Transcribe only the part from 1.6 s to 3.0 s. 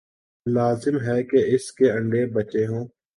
کے انڈے بچے ہوں۔